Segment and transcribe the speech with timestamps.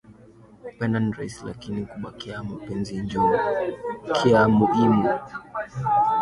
[0.65, 3.31] Kupenda ni rahisi lakini kubakia mumapenzi njo
[4.21, 5.09] kya muimu